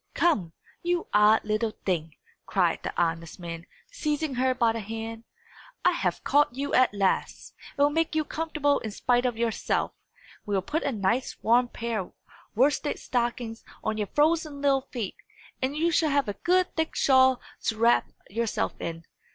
[0.15, 2.15] "Come, you odd little thing!"
[2.47, 5.25] cried the honest man, seizing her by the hand,
[5.85, 9.91] "I have caught you at last, and will make you comfortable in spite of yourself.
[10.43, 12.13] We will put a nice warm pair of
[12.55, 15.17] worsted stockings on your frozen little feet,
[15.61, 19.05] and you shall have a good thick shawl to wrap yourself in.